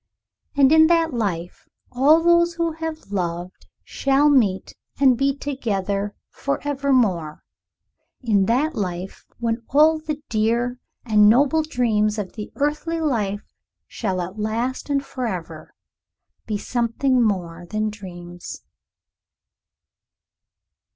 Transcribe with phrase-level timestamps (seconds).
[0.57, 7.43] And in that life all those who have loved shall meet and be together forevermore,
[8.19, 13.43] in that life when all the dear and noble dreams of the earthly life
[13.85, 15.75] shall at last and forever
[16.47, 18.63] be something more than dreams."